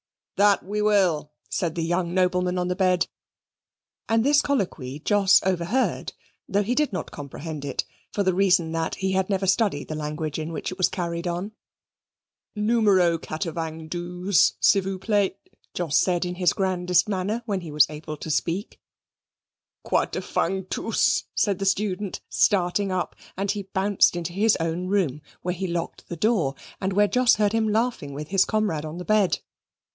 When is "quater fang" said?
19.83-20.63